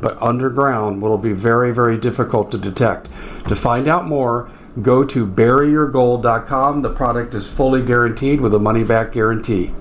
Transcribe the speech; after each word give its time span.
but 0.00 0.20
underground 0.20 1.00
will 1.00 1.18
be 1.18 1.32
very, 1.32 1.72
very 1.72 1.98
difficult 1.98 2.50
to 2.52 2.58
detect. 2.58 3.08
To 3.48 3.56
find 3.56 3.88
out 3.88 4.06
more, 4.06 4.50
go 4.82 5.04
to 5.04 5.26
buryyourgold.com. 5.26 6.82
The 6.82 6.92
product 6.92 7.34
is 7.34 7.48
fully 7.48 7.82
guaranteed 7.82 8.40
with 8.40 8.54
a 8.54 8.58
money 8.58 8.84
back 8.84 9.12
guarantee. 9.12 9.72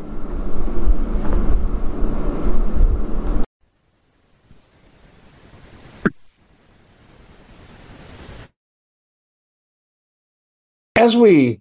As 10.98 11.16
we 11.16 11.60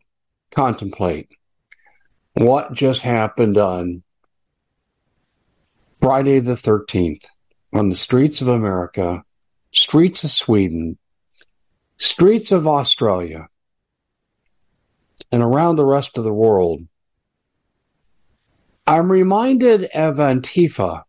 contemplate 0.52 1.28
what 2.32 2.72
just 2.72 3.02
happened 3.02 3.58
on 3.58 4.02
Friday 6.00 6.38
the 6.38 6.54
13th, 6.54 7.26
on 7.74 7.88
the 7.88 7.96
streets 7.96 8.40
of 8.40 8.48
America, 8.48 9.24
streets 9.72 10.22
of 10.22 10.30
Sweden, 10.30 10.96
streets 11.96 12.52
of 12.52 12.68
Australia, 12.68 13.48
and 15.32 15.42
around 15.42 15.76
the 15.76 15.84
rest 15.84 16.16
of 16.16 16.22
the 16.22 16.32
world, 16.32 16.86
I'm 18.86 19.10
reminded 19.10 19.84
of 19.86 20.16
Antifa 20.16 21.02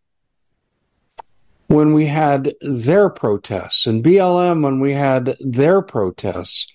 when 1.67 1.93
we 1.93 2.07
had 2.07 2.55
their 2.61 3.09
protests 3.09 3.85
and 3.85 4.03
BLM 4.03 4.63
when 4.63 4.79
we 4.79 4.93
had 4.93 5.35
their 5.39 5.81
protests. 5.81 6.71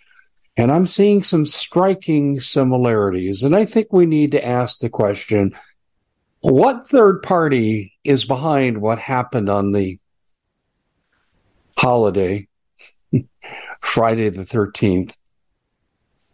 And 0.57 0.71
I'm 0.71 0.87
seeing 0.87 1.23
some 1.23 1.47
striking 1.47 2.39
similarities. 2.41 3.43
And 3.43 3.57
I 3.57 3.65
think 3.65 3.93
we 3.93 4.05
need 4.05 4.33
to 4.33 4.47
ask 4.47 4.79
the 4.79 4.91
question 4.91 5.53
what 6.41 6.87
third 6.87 7.23
party 7.23 7.95
is 8.05 8.25
behind 8.25 8.81
what 8.81 8.99
happened 8.99 9.49
on 9.49 9.73
the 9.73 9.99
holiday, 11.77 12.49
Friday 13.81 14.29
the 14.29 14.45
13th? 14.45 15.17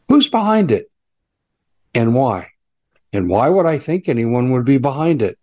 Who's 0.08 0.28
behind 0.28 0.70
it 0.70 0.90
and 1.94 2.14
why? 2.14 2.50
And 3.12 3.28
why 3.28 3.48
would 3.48 3.66
I 3.66 3.78
think 3.78 4.08
anyone 4.08 4.52
would 4.52 4.64
be 4.64 4.78
behind 4.78 5.22
it? 5.22 5.38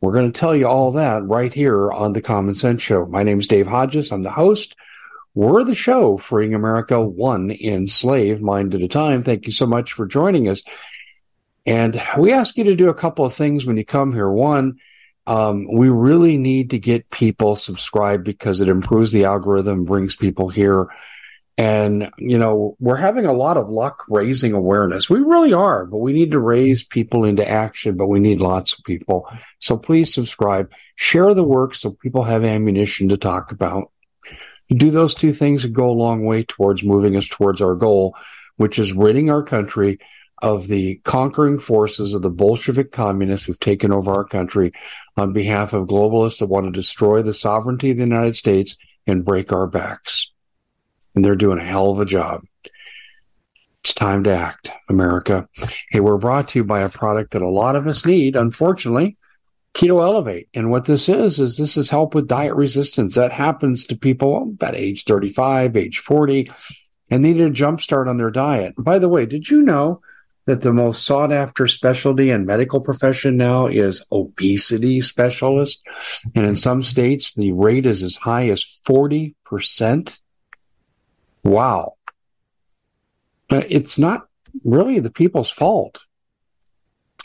We're 0.00 0.12
going 0.12 0.30
to 0.30 0.38
tell 0.38 0.54
you 0.54 0.68
all 0.68 0.92
that 0.92 1.24
right 1.24 1.52
here 1.52 1.90
on 1.90 2.12
the 2.12 2.20
Common 2.20 2.54
Sense 2.54 2.82
Show. 2.82 3.06
My 3.06 3.22
name 3.22 3.40
is 3.40 3.46
Dave 3.46 3.66
Hodges. 3.66 4.12
I'm 4.12 4.22
the 4.22 4.30
host. 4.30 4.76
We're 5.34 5.64
the 5.64 5.74
show 5.74 6.16
freeing 6.16 6.54
America 6.54 7.00
one 7.00 7.50
enslaved 7.50 8.42
mind 8.42 8.74
at 8.74 8.82
a 8.82 8.88
time. 8.88 9.22
Thank 9.22 9.46
you 9.46 9.52
so 9.52 9.66
much 9.66 9.92
for 9.92 10.06
joining 10.06 10.48
us. 10.48 10.62
And 11.66 12.00
we 12.16 12.32
ask 12.32 12.56
you 12.56 12.64
to 12.64 12.76
do 12.76 12.88
a 12.88 12.94
couple 12.94 13.24
of 13.24 13.34
things 13.34 13.66
when 13.66 13.76
you 13.76 13.84
come 13.84 14.12
here. 14.12 14.30
One, 14.30 14.78
um, 15.26 15.66
we 15.70 15.88
really 15.88 16.38
need 16.38 16.70
to 16.70 16.78
get 16.78 17.10
people 17.10 17.56
subscribed 17.56 18.24
because 18.24 18.60
it 18.60 18.68
improves 18.68 19.10
the 19.10 19.24
algorithm, 19.24 19.84
brings 19.84 20.14
people 20.14 20.48
here. 20.48 20.88
And, 21.58 22.10
you 22.18 22.38
know, 22.38 22.76
we're 22.78 22.96
having 22.96 23.26
a 23.26 23.32
lot 23.32 23.56
of 23.56 23.68
luck 23.68 24.04
raising 24.08 24.52
awareness. 24.52 25.10
We 25.10 25.20
really 25.20 25.54
are, 25.54 25.86
but 25.86 25.98
we 25.98 26.12
need 26.12 26.32
to 26.32 26.38
raise 26.38 26.84
people 26.84 27.24
into 27.24 27.48
action, 27.48 27.96
but 27.96 28.08
we 28.08 28.20
need 28.20 28.40
lots 28.40 28.74
of 28.74 28.84
people. 28.84 29.28
So 29.58 29.78
please 29.78 30.12
subscribe, 30.12 30.70
share 30.94 31.32
the 31.34 31.42
work 31.42 31.74
so 31.74 31.92
people 31.92 32.24
have 32.24 32.44
ammunition 32.44 33.08
to 33.08 33.16
talk 33.16 33.52
about. 33.52 33.90
Do 34.68 34.90
those 34.90 35.14
two 35.14 35.32
things 35.32 35.64
and 35.64 35.74
go 35.74 35.88
a 35.88 35.92
long 35.92 36.26
way 36.26 36.42
towards 36.44 36.84
moving 36.84 37.16
us 37.16 37.26
towards 37.26 37.62
our 37.62 37.74
goal, 37.74 38.14
which 38.56 38.78
is 38.78 38.92
ridding 38.92 39.30
our 39.30 39.42
country 39.42 39.98
of 40.42 40.68
the 40.68 40.96
conquering 41.04 41.58
forces 41.58 42.14
of 42.14 42.22
the 42.22 42.30
Bolshevik 42.30 42.92
communists 42.92 43.46
who've 43.46 43.58
taken 43.58 43.92
over 43.92 44.12
our 44.12 44.24
country 44.24 44.72
on 45.16 45.32
behalf 45.32 45.72
of 45.72 45.88
globalists 45.88 46.40
that 46.40 46.46
want 46.46 46.66
to 46.66 46.72
destroy 46.72 47.22
the 47.22 47.32
sovereignty 47.32 47.90
of 47.90 47.96
the 47.96 48.02
United 48.02 48.36
States 48.36 48.76
and 49.06 49.24
break 49.24 49.52
our 49.52 49.66
backs. 49.66 50.30
And 51.14 51.24
they're 51.24 51.36
doing 51.36 51.58
a 51.58 51.64
hell 51.64 51.90
of 51.90 52.00
a 52.00 52.04
job. 52.04 52.42
It's 53.82 53.94
time 53.94 54.24
to 54.24 54.36
act, 54.36 54.70
America. 54.88 55.48
Hey, 55.90 56.00
we're 56.00 56.18
brought 56.18 56.48
to 56.48 56.58
you 56.58 56.64
by 56.64 56.80
a 56.80 56.88
product 56.88 57.30
that 57.30 57.42
a 57.42 57.48
lot 57.48 57.76
of 57.76 57.86
us 57.86 58.04
need, 58.04 58.36
unfortunately. 58.36 59.16
Keto 59.74 60.02
Elevate. 60.02 60.48
And 60.54 60.70
what 60.70 60.86
this 60.86 61.08
is, 61.08 61.38
is 61.38 61.56
this 61.56 61.76
is 61.76 61.90
help 61.90 62.14
with 62.14 62.28
diet 62.28 62.54
resistance. 62.54 63.14
That 63.14 63.30
happens 63.30 63.84
to 63.86 63.96
people 63.96 64.42
about 64.42 64.74
age 64.74 65.04
35, 65.04 65.76
age 65.76 65.98
40, 65.98 66.50
and 67.10 67.24
they 67.24 67.34
need 67.34 67.42
a 67.42 67.50
jump 67.50 67.80
start 67.80 68.08
on 68.08 68.16
their 68.16 68.30
diet. 68.30 68.74
By 68.76 68.98
the 68.98 69.08
way, 69.08 69.26
did 69.26 69.48
you 69.48 69.62
know 69.62 70.00
that 70.46 70.62
the 70.62 70.72
most 70.72 71.04
sought 71.04 71.32
after 71.32 71.66
specialty 71.66 72.30
in 72.30 72.46
medical 72.46 72.80
profession 72.80 73.36
now 73.36 73.66
is 73.66 74.04
obesity 74.10 75.00
specialist. 75.00 75.86
And 76.34 76.46
in 76.46 76.56
some 76.56 76.82
states, 76.82 77.34
the 77.34 77.52
rate 77.52 77.84
is 77.84 78.02
as 78.02 78.16
high 78.16 78.48
as 78.48 78.62
40%. 78.88 80.20
Wow. 81.42 81.94
Uh, 83.50 83.62
it's 83.68 83.98
not 83.98 84.28
really 84.64 85.00
the 85.00 85.10
people's 85.10 85.50
fault. 85.50 86.04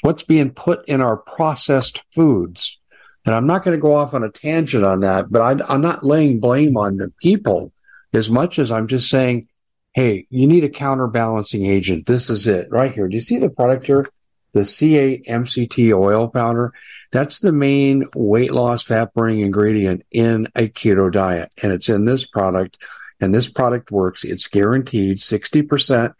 What's 0.01 0.23
being 0.23 0.51
put 0.51 0.87
in 0.87 0.99
our 0.99 1.17
processed 1.17 2.03
foods. 2.11 2.79
And 3.23 3.35
I'm 3.35 3.45
not 3.45 3.63
going 3.63 3.77
to 3.77 3.81
go 3.81 3.95
off 3.95 4.15
on 4.15 4.23
a 4.23 4.31
tangent 4.31 4.83
on 4.83 5.01
that, 5.01 5.31
but 5.31 5.41
I, 5.41 5.73
I'm 5.73 5.81
not 5.81 6.03
laying 6.03 6.39
blame 6.39 6.75
on 6.75 6.97
the 6.97 7.13
people 7.21 7.71
as 8.13 8.31
much 8.31 8.57
as 8.57 8.71
I'm 8.71 8.87
just 8.87 9.09
saying 9.09 9.47
hey, 9.93 10.25
you 10.29 10.47
need 10.47 10.63
a 10.63 10.69
counterbalancing 10.69 11.65
agent. 11.65 12.05
This 12.05 12.29
is 12.29 12.47
it 12.47 12.67
right 12.71 12.93
here. 12.93 13.07
Do 13.07 13.15
you 13.15 13.21
see 13.21 13.37
the 13.37 13.49
product 13.49 13.85
here? 13.85 14.07
The 14.53 14.61
C8-MCT 14.61 15.97
oil 15.97 16.27
powder. 16.27 16.73
That's 17.11 17.39
the 17.39 17.51
main 17.51 18.05
weight 18.15 18.51
loss 18.51 18.83
fat 18.83 19.13
burning 19.13 19.41
ingredient 19.41 20.03
in 20.11 20.47
a 20.55 20.67
keto 20.67 21.11
diet. 21.11 21.51
And 21.61 21.71
it's 21.71 21.89
in 21.89 22.05
this 22.05 22.25
product. 22.25 22.77
And 23.19 23.33
this 23.33 23.49
product 23.49 23.91
works. 23.91 24.23
It's 24.23 24.47
guaranteed 24.47 25.17
60% 25.17 26.13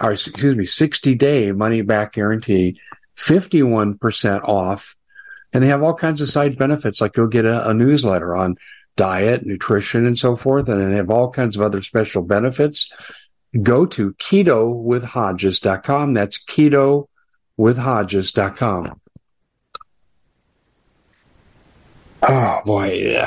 or 0.00 0.12
excuse 0.12 0.56
me, 0.56 0.66
60 0.66 1.14
day 1.14 1.52
money 1.52 1.82
back 1.82 2.12
guarantee, 2.12 2.80
51% 3.16 4.42
off. 4.44 4.96
And 5.52 5.62
they 5.62 5.68
have 5.68 5.82
all 5.82 5.94
kinds 5.94 6.20
of 6.20 6.28
side 6.28 6.58
benefits, 6.58 7.00
like 7.00 7.16
you'll 7.16 7.28
get 7.28 7.44
a, 7.44 7.70
a 7.70 7.74
newsletter 7.74 8.34
on 8.34 8.56
diet, 8.96 9.44
nutrition, 9.44 10.06
and 10.06 10.18
so 10.18 10.36
forth. 10.36 10.68
And 10.68 10.94
have 10.94 11.10
all 11.10 11.30
kinds 11.30 11.56
of 11.56 11.62
other 11.62 11.82
special 11.82 12.22
benefits. 12.22 13.28
Go 13.62 13.86
to 13.86 14.12
ketowithhodges.com. 14.14 16.14
That's 16.14 16.44
ketowithhodges.com. 16.44 19.00
Oh 22.26 22.60
boy. 22.64 23.22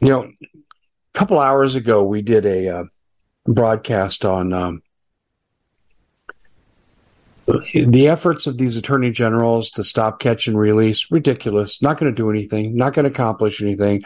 You 0.00 0.08
know, 0.08 0.22
a 0.24 0.48
couple 1.14 1.38
hours 1.38 1.74
ago, 1.74 2.02
we 2.02 2.22
did 2.22 2.44
a 2.44 2.68
uh, 2.68 2.84
broadcast 3.46 4.24
on 4.24 4.52
um, 4.52 4.82
the 7.74 8.08
efforts 8.08 8.46
of 8.46 8.58
these 8.58 8.76
attorney 8.76 9.10
generals 9.10 9.70
to 9.70 9.84
stop, 9.84 10.20
catch, 10.20 10.46
and 10.46 10.58
release 10.58 11.10
ridiculous. 11.10 11.82
Not 11.82 11.98
going 11.98 12.12
to 12.12 12.16
do 12.16 12.30
anything. 12.30 12.76
Not 12.76 12.94
going 12.94 13.04
to 13.04 13.10
accomplish 13.10 13.62
anything. 13.62 14.04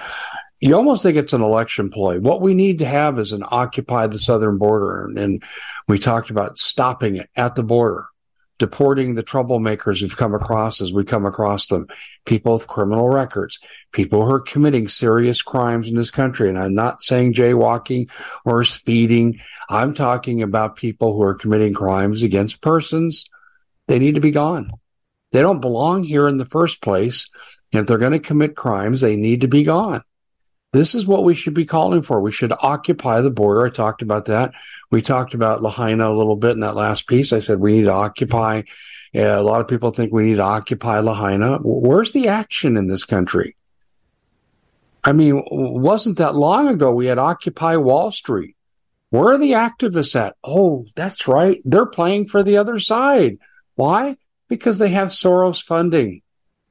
You 0.61 0.75
almost 0.75 1.03
think 1.03 1.17
it's 1.17 1.35
an 1.35 1.43
election 1.43 1.91
ploy. 1.91 2.19
What 2.19 2.41
we 2.41 2.55
need 2.55 2.79
to 2.79 2.87
have 2.87 3.19
is 3.19 3.33
an 3.33 3.45
occupy 3.47 4.07
the 4.07 4.19
southern 4.19 4.57
border, 4.57 5.05
and 5.05 5.43
we 5.87 5.99
talked 5.99 6.31
about 6.31 6.57
stopping 6.57 7.17
it 7.17 7.29
at 7.37 7.57
the 7.57 7.63
border, 7.63 8.07
deporting 8.59 9.15
the 9.15 9.23
troublemakers 9.23 10.01
who've 10.01 10.17
come 10.17 10.35
across 10.35 10.81
as 10.81 10.95
we 10.95 11.05
come 11.05 11.27
across 11.27 11.67
them, 11.67 11.87
people 12.25 12.55
with 12.55 12.67
criminal 12.67 13.11
records, 13.11 13.59
people 13.93 14.25
who 14.25 14.33
are 14.33 14.41
committing 14.41 14.89
serious 14.89 15.43
crimes 15.43 15.91
in 15.91 15.97
this 15.97 16.11
country. 16.11 16.49
And 16.49 16.59
I'm 16.59 16.75
not 16.75 17.03
saying 17.03 17.35
jaywalking 17.35 18.09
or 18.47 18.65
speeding. 18.65 19.41
I'm 19.69 19.93
talking 19.93 20.43
about 20.43 20.77
people 20.77 21.15
who 21.15 21.23
are 21.23 21.35
committing 21.35 21.75
crimes 21.75 22.23
against 22.23 22.63
persons. 22.63 23.29
They 23.89 23.99
need 23.99 24.17
to 24.17 24.21
be 24.21 24.31
gone. 24.31 24.71
They 25.33 25.41
don't 25.41 25.61
belong 25.61 26.05
here 26.05 26.29
in 26.29 26.37
the 26.37 26.45
first 26.47 26.81
place. 26.83 27.29
If 27.73 27.87
they're 27.87 27.99
going 27.99 28.13
to 28.13 28.19
commit 28.19 28.57
crimes, 28.57 29.01
they 29.01 29.17
need 29.17 29.43
to 29.43 29.49
be 29.49 29.65
gone. 29.65 30.03
This 30.73 30.95
is 30.95 31.07
what 31.07 31.25
we 31.25 31.35
should 31.35 31.55
be 31.55 31.65
calling 31.65 32.03
for. 32.03 32.21
We 32.21 32.33
should 32.33 32.53
occupy 32.53 33.21
the 33.21 33.31
border. 33.31 33.67
I 33.67 33.71
talked 33.71 34.03
about 34.03 34.27
that. 34.27 34.53
We 34.91 35.03
talked 35.03 35.35
about 35.35 35.63
Lahaina 35.63 36.09
a 36.09 36.17
little 36.17 36.37
bit 36.37 36.53
in 36.53 36.61
that 36.61 36.77
last 36.77 37.07
piece. 37.07 37.33
I 37.33 37.41
said 37.41 37.61
we 37.61 37.73
need 37.73 37.85
to 37.85 37.93
occupy. 37.93 38.63
Uh, 39.15 39.23
a 39.23 39.43
lot 39.43 39.61
of 39.61 39.69
people 39.69 39.91
think 39.91 40.13
we 40.13 40.25
need 40.25 40.37
to 40.37 40.43
occupy 40.43 41.01
Lahaina. 41.01 41.59
Where's 41.63 42.13
the 42.13 42.29
action 42.29 42.77
in 42.77 42.87
this 42.87 43.05
country? 43.05 43.57
I 45.03 45.13
mean, 45.13 45.43
wasn't 45.47 46.19
that 46.19 46.35
long 46.35 46.69
ago 46.69 46.93
we 46.93 47.07
had 47.07 47.19
Occupy 47.19 47.77
Wall 47.77 48.11
Street? 48.11 48.57
Where 49.11 49.35
are 49.35 49.39
the 49.39 49.53
activists 49.53 50.17
at? 50.17 50.37
Oh, 50.43 50.85
that's 50.97 51.29
right. 51.29 51.63
They're 51.65 51.87
playing 51.87 52.27
for 52.27 52.43
the 52.43 52.57
other 52.57 52.81
side. 52.81 53.39
Why? 53.77 54.17
Because 54.49 54.79
they 54.79 54.91
have 54.91 55.09
Soros 55.09 55.63
funding. 55.63 56.23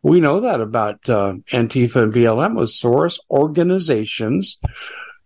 We 0.04 0.20
know 0.20 0.42
that 0.42 0.62
about 0.62 1.10
uh, 1.10 1.36
Antifa 1.52 2.04
and 2.04 2.14
BLM 2.14 2.56
was 2.56 2.80
Soros 2.80 3.18
organizations 3.30 4.60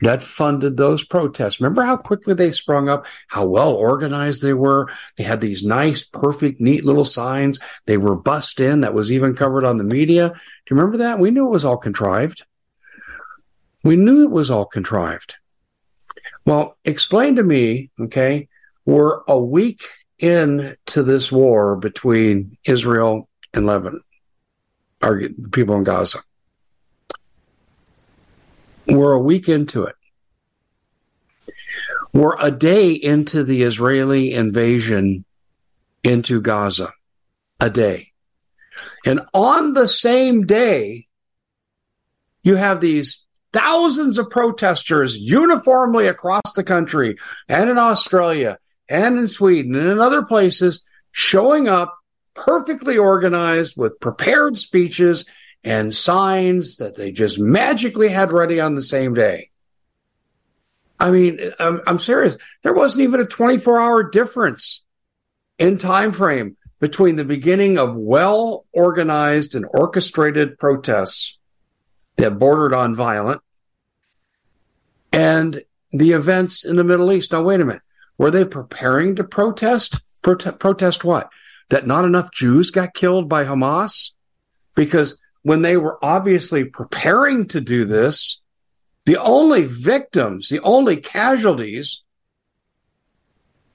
that 0.01 0.23
funded 0.23 0.77
those 0.77 1.03
protests. 1.03 1.59
Remember 1.59 1.83
how 1.83 1.97
quickly 1.97 2.33
they 2.33 2.51
sprung 2.51 2.87
up, 2.87 3.05
how 3.27 3.45
well 3.45 3.71
organized 3.71 4.41
they 4.41 4.53
were. 4.53 4.89
They 5.17 5.23
had 5.23 5.41
these 5.41 5.63
nice, 5.63 6.05
perfect, 6.05 6.61
neat 6.61 6.85
little 6.85 7.03
signs. 7.03 7.59
They 7.85 7.97
were 7.97 8.15
bussed 8.15 8.59
in. 8.59 8.81
That 8.81 8.93
was 8.93 9.11
even 9.11 9.35
covered 9.35 9.65
on 9.65 9.77
the 9.77 9.83
media. 9.83 10.29
Do 10.29 10.35
you 10.69 10.77
remember 10.77 10.97
that? 10.99 11.19
We 11.19 11.31
knew 11.31 11.47
it 11.47 11.51
was 11.51 11.65
all 11.65 11.77
contrived. 11.77 12.45
We 13.83 13.95
knew 13.95 14.23
it 14.23 14.31
was 14.31 14.49
all 14.49 14.65
contrived. 14.65 15.35
Well, 16.45 16.77
explain 16.85 17.35
to 17.35 17.43
me, 17.43 17.91
okay, 17.99 18.47
we're 18.85 19.21
a 19.27 19.37
week 19.37 19.83
into 20.19 21.04
this 21.04 21.31
war 21.31 21.75
between 21.75 22.57
Israel 22.66 23.27
and 23.54 23.66
Lebanon 23.66 24.04
the 25.01 25.50
people 25.51 25.75
in 25.75 25.83
Gaza. 25.83 26.19
We're 28.88 29.13
a 29.13 29.19
week 29.19 29.48
into 29.48 29.83
it. 29.83 29.95
We're 32.12 32.39
a 32.39 32.51
day 32.51 32.92
into 32.92 33.44
the 33.44 33.63
Israeli 33.63 34.33
invasion 34.33 35.25
into 36.04 36.42
Gaza. 36.42 36.94
A 37.60 37.69
day. 37.69 38.13
And 39.06 39.22
on 39.33 39.74
the 39.74 39.88
same 39.88 40.45
day, 40.45 41.07
you 42.42 42.56
have 42.56 42.80
these 42.80 43.25
thousands 43.51 44.18
of 44.18 44.30
protesters 44.30 45.18
uniformly 45.18 46.07
across 46.07 46.54
the 46.56 46.63
country 46.63 47.18
and 47.50 47.69
in 47.69 47.77
Australia 47.77 48.57
and 48.89 49.18
in 49.18 49.27
Sweden 49.27 49.75
and 49.75 49.88
in 49.88 50.00
other 50.00 50.24
places 50.24 50.83
showing 51.12 51.68
up 51.68 51.95
perfectly 52.33 52.97
organized 52.97 53.75
with 53.77 54.00
prepared 54.00 54.57
speeches 54.57 55.25
and 55.63 55.94
signs 55.94 56.77
that 56.77 56.95
they 56.95 57.12
just 57.12 57.39
magically 57.39 58.09
had 58.09 58.31
ready 58.31 58.59
on 58.59 58.75
the 58.75 58.81
same 58.81 59.13
day. 59.13 59.50
I 61.00 61.12
mean, 61.12 61.39
I'm, 61.59 61.81
I'm 61.88 62.00
serious. 62.00 62.38
There 62.63 62.74
wasn't 62.74 63.03
even 63.03 63.21
a 63.21 63.25
24 63.25 63.80
hour 63.80 64.09
difference 64.09 64.83
in 65.57 65.77
time 65.77 66.12
frame 66.12 66.57
between 66.80 67.15
the 67.15 67.25
beginning 67.25 67.77
of 67.77 67.95
well 67.95 68.65
organized 68.71 69.56
and 69.56 69.65
orchestrated 69.69 70.57
protests 70.57 71.38
that 72.18 72.39
bordered 72.39 72.74
on 72.74 72.95
violent 72.95 73.41
and 75.12 75.63
the 75.91 76.12
events 76.12 76.63
in 76.65 76.75
the 76.75 76.83
Middle 76.83 77.12
East. 77.12 77.31
Now, 77.31 77.44
wait 77.44 77.62
a 77.62 77.65
minute. 77.65 77.81
Were 78.19 78.30
they 78.30 78.45
preparing 78.45 79.16
to 79.16 79.24
protest? 79.24 80.00
Prote- 80.21 80.60
protest 80.60 81.04
what? 81.04 81.31
that 81.69 81.88
not 81.88 82.06
enough 82.06 82.31
Jews 82.31 82.71
got 82.71 82.94
killed 82.94 83.30
by 83.30 83.45
Hamas? 83.45 84.12
Because 84.75 85.19
when 85.44 85.62
they 85.62 85.77
were 85.77 86.04
obviously 86.04 86.66
preparing 86.66 87.45
to 87.45 87.62
do 87.62 87.86
this, 87.86 88.42
the 89.06 89.18
only 89.18 89.66
victims, 89.66 90.50
the 90.50 90.60
only 90.62 90.98
casualties 90.98 92.04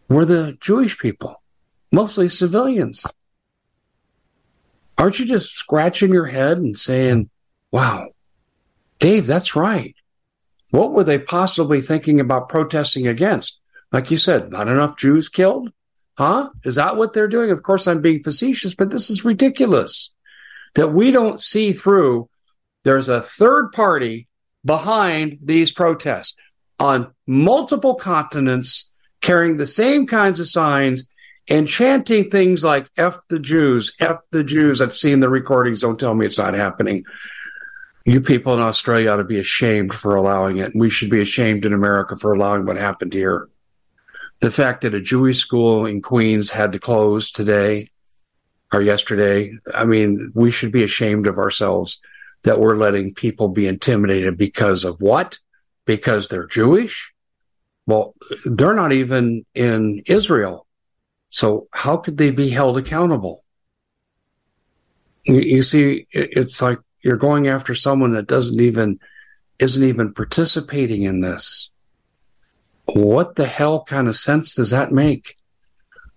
were 0.08 0.25
the 0.25 0.56
Jewish 0.61 0.99
people, 0.99 1.43
mostly 1.90 2.29
civilians. 2.29 3.06
Aren't 4.99 5.19
you 5.19 5.26
just 5.26 5.55
scratching 5.55 6.12
your 6.12 6.26
head 6.26 6.58
and 6.58 6.76
saying, 6.76 7.31
wow, 7.73 8.08
Dave, 8.99 9.26
that's 9.26 9.56
right. 9.56 9.94
What 10.70 10.93
were 10.93 11.05
they 11.05 11.19
possibly 11.19 11.81
thinking 11.81 12.20
about 12.20 12.49
protesting 12.49 13.06
against? 13.06 13.61
Like 13.94 14.11
you 14.11 14.17
said, 14.17 14.50
not 14.50 14.67
enough 14.67 14.99
Jews 14.99 15.29
killed? 15.29 15.70
Huh? 16.19 16.50
Is 16.64 16.75
that 16.75 16.96
what 16.96 17.12
they're 17.12 17.29
doing? 17.29 17.52
Of 17.52 17.62
course, 17.62 17.87
I'm 17.87 18.00
being 18.00 18.25
facetious, 18.25 18.75
but 18.75 18.91
this 18.91 19.08
is 19.08 19.25
ridiculous 19.25 20.11
that 20.75 20.88
we 20.88 21.12
don't 21.12 21.41
see 21.41 21.73
through. 21.73 22.29
There's 22.82 23.08
a 23.08 23.20
third 23.20 23.70
party 23.70 24.26
behind 24.64 25.38
these 25.41 25.70
protests 25.70 26.35
on 26.81 27.12
multiple 27.29 27.94
continents 27.94 28.91
carrying 29.20 29.58
the 29.58 29.67
same 29.67 30.08
kinds 30.08 30.40
of 30.40 30.49
signs 30.49 31.08
and 31.49 31.69
chanting 31.69 32.29
things 32.29 32.64
like 32.64 32.90
F 32.97 33.20
the 33.29 33.38
Jews, 33.38 33.94
F 34.00 34.19
the 34.32 34.43
Jews. 34.43 34.82
I've 34.82 34.97
seen 34.97 35.20
the 35.20 35.29
recordings. 35.29 35.82
Don't 35.82 36.00
tell 36.00 36.14
me 36.14 36.26
it's 36.26 36.38
not 36.38 36.55
happening. 36.55 37.05
You 38.05 38.20
people 38.20 38.55
in 38.55 38.61
Australia 38.61 39.12
ought 39.12 39.17
to 39.19 39.25
be 39.25 39.38
ashamed 39.38 39.94
for 39.94 40.17
allowing 40.17 40.56
it. 40.56 40.73
We 40.75 40.90
should 40.90 41.11
be 41.11 41.20
ashamed 41.20 41.64
in 41.64 41.73
America 41.73 42.17
for 42.17 42.32
allowing 42.32 42.67
what 42.67 42.76
happened 42.76 43.12
here 43.12 43.49
the 44.44 44.50
fact 44.50 44.82
that 44.82 44.93
a 44.93 45.00
Jewish 45.00 45.38
school 45.38 45.87
in 45.87 46.02
Queens 46.02 46.50
had 46.50 46.73
to 46.73 46.79
close 46.79 47.31
today 47.31 47.88
or 48.75 48.82
yesterday, 48.82 49.55
I 49.75 49.87
mean, 49.87 50.32
we 50.35 50.50
should 50.50 50.70
be 50.70 50.82
ashamed 50.82 51.26
of 51.26 51.38
ourselves 51.38 51.99
that 52.43 52.61
we're 52.61 52.76
letting 52.76 53.14
people 53.14 53.49
be 53.49 53.67
intimidated 53.67 54.37
because 54.37 54.85
of 54.85 55.00
what? 55.00 55.38
Because 55.87 56.29
they're 56.29 56.44
Jewish? 56.44 57.14
Well, 57.87 58.14
they're 58.44 58.75
not 58.75 58.93
even 58.93 59.46
in 59.55 60.02
Israel. 60.05 60.67
So 61.31 61.69
how 61.73 61.97
could 61.97 62.19
they 62.19 62.31
be 62.31 62.50
held 62.50 62.76
accountable? 62.76 63.47
You 65.25 65.62
see, 65.62 66.06
it's 66.11 66.61
like 66.61 66.81
you're 67.00 67.17
going 67.17 67.49
after 67.49 67.75
someone 67.75 68.12
that 68.12 68.26
doesn't 68.26 68.61
even, 68.61 69.00
isn't 69.58 69.82
even 69.85 70.12
participating 70.12 71.05
in 71.05 71.23
this. 71.23 71.70
What 72.86 73.36
the 73.36 73.46
hell 73.46 73.84
kind 73.84 74.08
of 74.08 74.16
sense 74.16 74.54
does 74.54 74.70
that 74.70 74.92
make? 74.92 75.36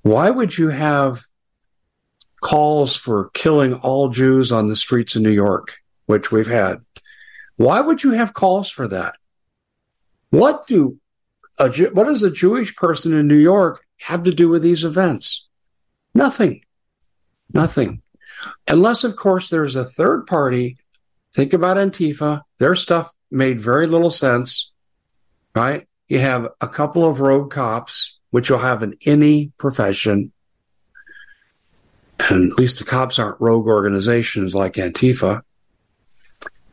Why 0.01 0.29
would 0.29 0.57
you 0.57 0.69
have 0.69 1.23
calls 2.41 2.95
for 2.95 3.29
killing 3.33 3.73
all 3.73 4.09
Jews 4.09 4.51
on 4.51 4.67
the 4.67 4.75
streets 4.75 5.15
of 5.15 5.21
New 5.21 5.31
York, 5.31 5.77
which 6.05 6.31
we've 6.31 6.47
had? 6.47 6.77
Why 7.55 7.81
would 7.81 8.03
you 8.03 8.11
have 8.11 8.33
calls 8.33 8.69
for 8.69 8.87
that? 8.87 9.15
What 10.29 10.67
do 10.67 10.99
a, 11.57 11.69
what 11.89 12.05
does 12.05 12.23
a 12.23 12.31
Jewish 12.31 12.75
person 12.75 13.15
in 13.15 13.27
New 13.27 13.37
York 13.37 13.83
have 14.01 14.23
to 14.23 14.33
do 14.33 14.49
with 14.49 14.61
these 14.61 14.83
events? 14.83 15.47
Nothing. 16.13 16.61
Nothing. 17.51 18.01
Unless, 18.67 19.03
of 19.03 19.15
course, 19.15 19.49
there's 19.49 19.75
a 19.75 19.85
third 19.85 20.27
party. 20.27 20.77
Think 21.33 21.53
about 21.53 21.77
Antifa. 21.77 22.43
Their 22.59 22.75
stuff 22.75 23.11
made 23.31 23.59
very 23.59 23.87
little 23.87 24.11
sense, 24.11 24.71
right? 25.55 25.86
You 26.07 26.19
have 26.19 26.49
a 26.61 26.67
couple 26.67 27.05
of 27.05 27.19
rogue 27.19 27.51
cops, 27.51 28.17
which 28.29 28.49
you'll 28.49 28.59
have 28.59 28.83
in 28.83 28.95
any 29.05 29.51
profession. 29.57 30.31
And 32.29 32.51
at 32.51 32.57
least 32.57 32.79
the 32.79 32.85
cops 32.85 33.19
aren't 33.19 33.41
rogue 33.41 33.67
organizations 33.67 34.55
like 34.55 34.73
Antifa. 34.73 35.41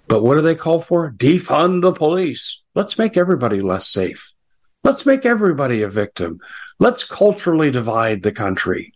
But 0.07 0.23
what 0.23 0.37
do 0.37 0.43
they 0.43 0.55
call 0.55 0.81
for? 0.81 1.11
Defund 1.13 1.83
the 1.83 1.93
police. 1.93 2.63
Let's 2.75 2.99
make 2.99 3.17
everybody 3.17 3.61
less 3.61 3.89
safe. 3.89 4.35
Let's 4.83 5.07
make 5.07 5.25
everybody 5.25 5.83
a 5.83 5.89
victim. 5.89 6.41
Let's 6.79 7.05
culturally 7.05 7.71
divide 7.71 8.23
the 8.23 8.33
country. 8.33 8.93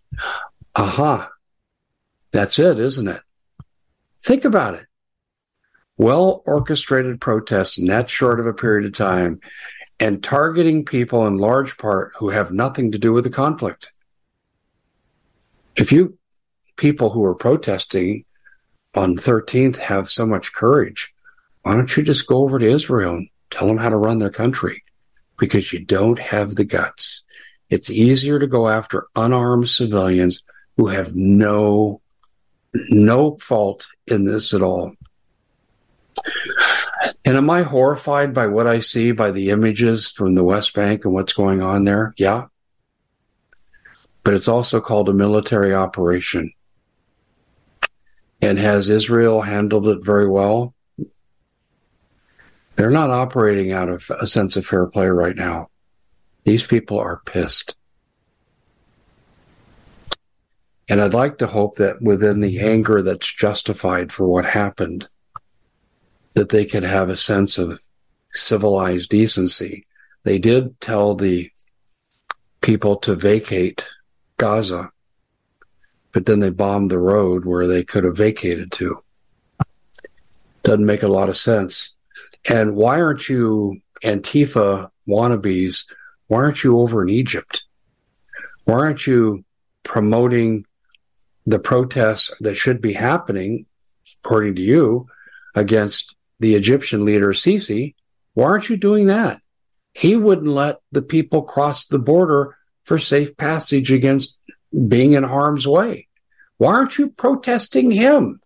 Aha. 0.77 1.31
That's 2.31 2.59
it, 2.59 2.79
isn't 2.79 3.09
it? 3.09 3.23
Think 4.21 4.45
about 4.45 4.75
it. 4.75 4.87
Well 5.97 6.43
orchestrated 6.47 7.21
protests 7.21 7.79
in 7.79 7.87
that 7.87 8.11
short 8.11 8.39
of 8.39 8.47
a 8.47 8.55
period 8.55 8.87
of 8.87 8.93
time 8.93 9.41
and 10.01 10.23
targeting 10.23 10.85
people 10.85 11.27
in 11.27 11.39
large 11.39 11.77
part 11.77 12.13
who 12.19 12.31
have 12.31 12.53
nothing 12.53 12.93
to 12.93 12.99
do 12.99 13.13
with 13.13 13.25
the 13.25 13.31
conflict. 13.31 13.91
If 15.77 15.93
you 15.93 16.19
people 16.77 17.11
who 17.11 17.25
are 17.25 17.35
protesting 17.35 18.25
on 18.95 19.17
13th 19.17 19.77
have 19.77 20.09
so 20.09 20.27
much 20.27 20.53
courage, 20.53 21.15
why 21.63 21.75
don't 21.75 21.97
you 21.97 22.03
just 22.03 22.27
go 22.27 22.39
over 22.39 22.59
to 22.59 22.67
Israel 22.67 23.15
and 23.15 23.29
tell 23.51 23.67
them 23.67 23.79
how 23.79 23.91
to 23.91 23.97
run 23.97 24.19
their 24.19 24.31
country? 24.31 24.85
Because 25.37 25.73
you 25.73 25.85
don't 25.85 26.19
have 26.19 26.55
the 26.55 26.65
guts. 26.65 27.23
It's 27.69 27.91
easier 27.91 28.39
to 28.39 28.47
go 28.47 28.69
after 28.69 29.07
unarmed 29.15 29.69
civilians 29.69 30.43
who 30.77 30.87
have 30.89 31.15
no, 31.15 32.01
no 32.91 33.37
fault 33.37 33.89
in 34.07 34.25
this 34.25 34.55
at 34.55 34.63
all. 34.63 34.95
And 37.25 37.37
am 37.37 37.49
I 37.51 37.63
horrified 37.63 38.35
by 38.35 38.47
what 38.47 38.67
I 38.67 38.81
see 38.81 39.13
by 39.13 39.31
the 39.31 39.51
images 39.51 40.11
from 40.11 40.35
the 40.35 40.45
West 40.45 40.75
Bank 40.75 41.05
and 41.05 41.15
what's 41.15 41.33
going 41.33 41.63
on 41.63 41.85
there? 41.85 42.15
Yeah. 42.17 42.47
But 44.25 44.35
it's 44.35 44.49
also 44.49 44.81
called 44.81 45.09
a 45.09 45.15
military 45.15 45.75
operation. 45.75 46.53
And 48.41 48.59
has 48.59 48.89
Israel 48.89 49.43
handled 49.43 49.87
it 49.89 50.05
very 50.05 50.29
well? 50.29 50.75
They're 52.77 52.91
not 52.91 53.11
operating 53.11 53.73
out 53.73 53.89
of 53.89 54.11
a 54.21 54.27
sense 54.27 54.57
of 54.57 54.65
fair 54.65 54.87
play 54.87 55.09
right 55.09 55.35
now. 55.35 55.69
These 56.45 56.67
people 56.67 56.99
are 56.99 57.21
pissed. 57.25 57.75
And 60.89 61.01
I'd 61.01 61.13
like 61.15 61.39
to 61.39 61.47
hope 61.47 61.77
that 61.77 62.01
within 62.01 62.41
the 62.41 62.61
anger 62.61 63.03
that's 63.03 63.31
justified 63.31 64.13
for 64.13 64.27
what 64.27 64.47
happened, 64.47 65.09
that 66.39 66.51
they 66.51 66.65
could 66.65 66.85
have 66.85 67.09
a 67.09 67.17
sense 67.17 67.59
of 67.59 67.81
civilized 68.33 69.11
decency. 69.11 69.85
They 70.23 70.39
did 70.39 70.81
tell 70.81 71.17
the 71.17 71.51
people 72.61 72.95
to 72.99 73.17
vacate 73.17 73.85
Gaza, 74.37 74.93
but 76.13 76.27
then 76.27 76.39
they 76.39 76.51
bombed 76.51 76.93
the 76.93 76.99
road 77.01 77.45
where 77.45 77.67
they 77.67 77.83
could 77.83 78.05
have 78.05 78.17
vacated 78.17 78.71
to. 78.73 79.03
Doesn't 80.63 80.87
make 80.87 81.03
a 81.03 81.09
lot 81.09 81.29
of 81.29 81.37
sense. 81.37 81.91
And 82.49 82.77
why 82.77 83.01
aren't 83.01 83.29
you 83.29 83.81
Antifa 84.05 84.91
wannabes? 85.09 85.87
Why 86.29 86.39
aren't 86.39 86.63
you 86.63 86.79
over 86.79 87.03
in 87.03 87.09
Egypt? 87.09 87.65
Why 88.63 88.75
aren't 88.75 89.09
you 89.09 89.45
promoting 89.83 90.67
the 91.47 91.59
protests 91.59 92.31
that 92.39 92.55
should 92.55 92.81
be 92.81 92.93
happening, 92.93 93.67
according 94.23 94.55
to 94.55 94.63
you, 94.63 95.09
against 95.57 96.15
the 96.41 96.55
Egyptian 96.55 97.05
leader 97.05 97.33
Sisi? 97.33 97.95
Why 98.35 98.45
aren't 98.45 98.69
you 98.69 98.77
doing 98.77 99.07
that? 99.07 99.41
He 99.93 100.17
wouldn't 100.17 100.49
let 100.49 100.81
the 100.93 101.03
people 101.03 101.43
cross 101.43 101.87
the 101.87 101.99
border 101.99 102.57
for 102.85 102.99
safe 102.99 103.37
passage 103.37 103.91
against 103.91 104.39
being 104.87 105.15
in 105.15 105.25
harm's 105.25 105.67
way. 105.67 106.09
Why 106.57 106.75
aren't 106.75 106.99
you 106.99 107.11
protesting 107.11 107.91
him? 107.91 108.41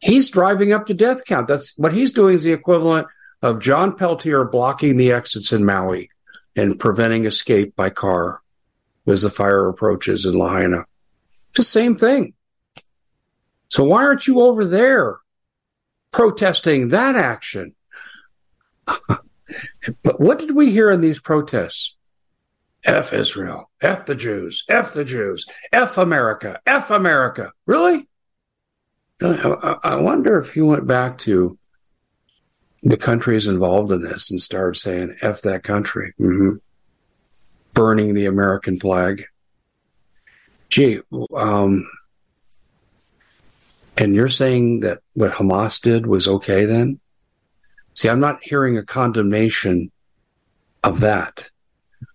He's 0.00 0.30
driving 0.30 0.72
up 0.72 0.86
to 0.86 0.94
death 0.94 1.24
count. 1.24 1.48
That's 1.48 1.76
what 1.78 1.92
he's 1.92 2.12
doing 2.12 2.34
is 2.34 2.42
the 2.42 2.52
equivalent 2.52 3.06
of 3.40 3.60
John 3.60 3.96
Pelletier 3.96 4.44
blocking 4.44 4.96
the 4.96 5.12
exits 5.12 5.52
in 5.52 5.64
Maui 5.64 6.10
and 6.56 6.78
preventing 6.78 7.24
escape 7.24 7.76
by 7.76 7.90
car 7.90 8.40
as 9.06 9.22
the 9.22 9.30
fire 9.30 9.68
approaches 9.68 10.26
in 10.26 10.34
Lahaina. 10.34 10.84
The 11.54 11.62
same 11.62 11.96
thing. 11.96 12.34
So 13.68 13.84
why 13.84 14.04
aren't 14.04 14.26
you 14.26 14.40
over 14.40 14.64
there 14.64 15.18
protesting 16.12 16.90
that 16.90 17.16
action? 17.16 17.74
but 18.86 20.20
what 20.20 20.38
did 20.38 20.54
we 20.54 20.70
hear 20.70 20.90
in 20.90 21.00
these 21.00 21.20
protests? 21.20 21.96
F 22.84 23.12
Israel, 23.12 23.70
F 23.80 24.06
the 24.06 24.14
Jews, 24.14 24.64
F 24.68 24.92
the 24.92 25.04
Jews, 25.04 25.46
F 25.72 25.98
America, 25.98 26.60
F 26.66 26.90
America. 26.90 27.52
Really? 27.64 28.08
I 29.20 29.96
wonder 30.00 30.40
if 30.40 30.56
you 30.56 30.66
went 30.66 30.86
back 30.86 31.18
to 31.18 31.56
the 32.82 32.96
countries 32.96 33.46
involved 33.46 33.92
in 33.92 34.02
this 34.02 34.30
and 34.30 34.40
started 34.40 34.78
saying 34.78 35.16
F 35.22 35.42
that 35.42 35.62
country, 35.62 36.12
mm-hmm. 36.18 36.56
burning 37.72 38.14
the 38.14 38.26
American 38.26 38.80
flag. 38.80 39.26
Gee, 40.68 41.00
um, 41.36 41.88
and 43.96 44.14
you're 44.14 44.28
saying 44.28 44.80
that 44.80 45.00
what 45.14 45.32
Hamas 45.32 45.80
did 45.80 46.06
was 46.06 46.26
okay 46.28 46.64
then? 46.64 47.00
See, 47.94 48.08
I'm 48.08 48.20
not 48.20 48.42
hearing 48.42 48.78
a 48.78 48.82
condemnation 48.82 49.90
of 50.82 51.00
that. 51.00 51.50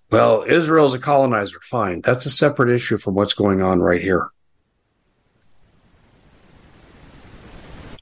Well, 0.09 0.43
Israel's 0.47 0.93
a 0.93 0.99
colonizer. 0.99 1.59
Fine. 1.61 2.01
That's 2.01 2.25
a 2.25 2.29
separate 2.29 2.69
issue 2.69 2.97
from 2.97 3.15
what's 3.15 3.33
going 3.33 3.61
on 3.61 3.79
right 3.79 4.01
here. 4.01 4.29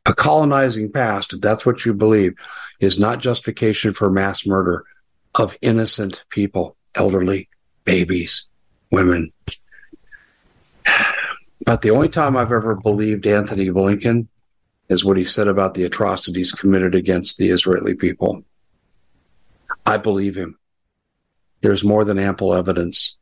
A 0.06 0.14
colonizing 0.14 0.92
past, 0.92 1.34
if 1.34 1.42
that's 1.42 1.66
what 1.66 1.84
you 1.84 1.94
believe, 1.94 2.36
is 2.80 3.00
not 3.00 3.20
justification 3.20 3.92
for 3.92 4.10
mass 4.10 4.46
murder 4.46 4.86
of 5.34 5.58
innocent 5.62 6.24
people, 6.30 6.78
elderly, 6.94 7.50
babies, 7.86 8.48
women. 8.92 9.34
But 11.66 11.82
the 11.82 11.90
only 11.90 12.10
time 12.10 12.38
I've 12.38 12.52
ever 12.52 12.76
believed 12.76 13.26
Antony 13.26 13.70
Blinken 13.70 14.28
is 14.88 15.04
what 15.04 15.18
he 15.18 15.26
said 15.26 15.48
about 15.48 15.74
the 15.74 15.84
atrocities 15.84 16.52
committed 16.52 16.94
against 16.94 17.38
the 17.38 17.50
Israeli 17.50 17.96
people. 17.96 18.44
I 19.86 19.98
believe 19.98 20.36
him. 20.36 20.60
There's 21.62 21.84
more 21.84 22.06
than 22.06 22.20
ample 22.20 22.54
evidence. 22.54 23.18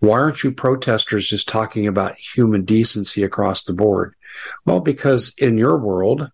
Why 0.00 0.18
aren't 0.18 0.42
you 0.42 0.50
protesters 0.50 1.28
just 1.28 1.48
talking 1.48 1.86
about 1.86 2.16
human 2.16 2.64
decency 2.64 3.22
across 3.22 3.62
the 3.62 3.72
board? 3.72 4.14
Well, 4.64 4.80
because 4.80 5.32
in 5.38 5.56
your 5.56 5.76
world, 5.76 6.30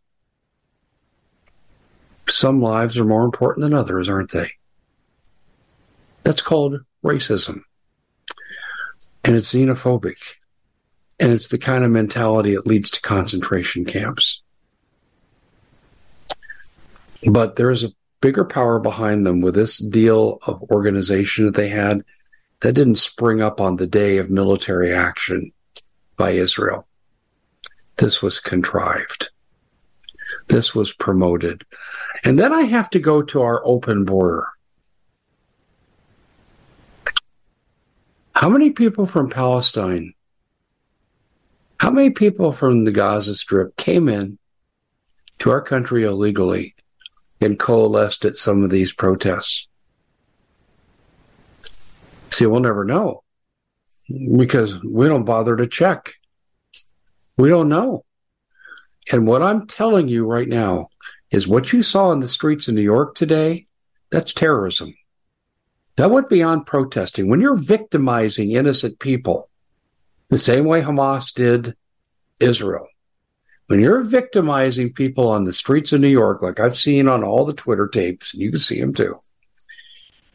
some 2.26 2.62
lives 2.62 2.98
are 2.98 3.04
more 3.04 3.24
important 3.24 3.64
than 3.64 3.74
others, 3.74 4.08
aren't 4.08 4.32
they? 4.32 4.52
That's 6.22 6.42
called 6.42 6.80
racism. 7.04 7.60
And 9.24 9.36
it's 9.36 9.52
xenophobic. 9.52 10.18
And 11.20 11.32
it's 11.32 11.48
the 11.48 11.58
kind 11.58 11.84
of 11.84 11.90
mentality 11.90 12.54
that 12.54 12.66
leads 12.66 12.90
to 12.90 13.00
concentration 13.00 13.84
camps. 13.84 14.42
But 17.26 17.56
there 17.56 17.70
is 17.70 17.84
a 17.84 17.92
bigger 18.20 18.44
power 18.44 18.78
behind 18.78 19.24
them 19.24 19.40
with 19.40 19.54
this 19.54 19.78
deal 19.78 20.38
of 20.46 20.62
organization 20.70 21.46
that 21.46 21.54
they 21.54 21.68
had 21.68 22.02
that 22.60 22.72
didn't 22.72 22.96
spring 22.96 23.42
up 23.42 23.60
on 23.60 23.76
the 23.76 23.86
day 23.86 24.16
of 24.18 24.30
military 24.30 24.92
action 24.92 25.52
by 26.16 26.30
Israel. 26.30 26.86
This 27.96 28.22
was 28.22 28.40
contrived. 28.40 29.28
This 30.48 30.74
was 30.74 30.92
promoted. 30.92 31.64
And 32.24 32.38
then 32.38 32.52
I 32.52 32.62
have 32.62 32.90
to 32.90 32.98
go 32.98 33.22
to 33.22 33.42
our 33.42 33.64
open 33.66 34.04
border. 34.04 34.48
How 38.34 38.48
many 38.48 38.70
people 38.70 39.06
from 39.06 39.30
Palestine, 39.30 40.14
how 41.84 41.90
many 41.90 42.08
people 42.08 42.50
from 42.50 42.84
the 42.84 42.90
Gaza 42.90 43.34
Strip 43.34 43.76
came 43.76 44.08
in 44.08 44.38
to 45.38 45.50
our 45.50 45.60
country 45.60 46.04
illegally 46.04 46.74
and 47.42 47.58
coalesced 47.58 48.24
at 48.24 48.36
some 48.36 48.64
of 48.64 48.70
these 48.70 48.94
protests? 48.94 49.68
See, 52.30 52.46
we'll 52.46 52.60
never 52.60 52.86
know 52.86 53.22
because 54.08 54.82
we 54.82 55.08
don't 55.08 55.26
bother 55.26 55.56
to 55.56 55.66
check. 55.66 56.14
We 57.36 57.50
don't 57.50 57.68
know. 57.68 58.06
And 59.12 59.26
what 59.26 59.42
I'm 59.42 59.66
telling 59.66 60.08
you 60.08 60.24
right 60.24 60.48
now 60.48 60.88
is 61.30 61.46
what 61.46 61.74
you 61.74 61.82
saw 61.82 62.12
in 62.12 62.20
the 62.20 62.28
streets 62.28 62.66
of 62.66 62.76
New 62.76 62.80
York 62.80 63.14
today, 63.14 63.66
that's 64.10 64.32
terrorism. 64.32 64.94
That 65.96 66.10
went 66.10 66.30
beyond 66.30 66.64
protesting. 66.64 67.28
When 67.28 67.42
you're 67.42 67.56
victimizing 67.56 68.52
innocent 68.52 68.98
people, 69.00 69.50
the 70.34 70.38
same 70.38 70.64
way 70.64 70.82
Hamas 70.82 71.32
did 71.32 71.76
Israel, 72.40 72.88
when 73.68 73.78
you're 73.78 74.02
victimizing 74.02 74.92
people 74.92 75.28
on 75.28 75.44
the 75.44 75.52
streets 75.52 75.92
of 75.92 76.00
New 76.00 76.08
York, 76.08 76.42
like 76.42 76.58
I've 76.58 76.76
seen 76.76 77.06
on 77.06 77.22
all 77.22 77.44
the 77.44 77.52
Twitter 77.52 77.86
tapes, 77.86 78.34
and 78.34 78.42
you 78.42 78.50
can 78.50 78.58
see 78.58 78.80
them 78.80 78.92
too, 78.92 79.20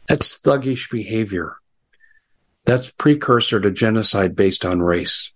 that's 0.08 0.40
thuggish 0.40 0.90
behavior. 0.90 1.56
That's 2.64 2.90
precursor 2.92 3.60
to 3.60 3.70
genocide 3.70 4.34
based 4.34 4.64
on 4.64 4.80
race. 4.80 5.32